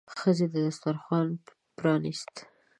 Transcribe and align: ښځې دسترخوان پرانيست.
ښځې 0.17 0.47
دسترخوان 0.53 1.27
پرانيست. 1.77 2.33